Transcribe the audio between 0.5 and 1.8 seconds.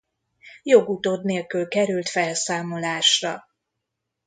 Jogutód nélkül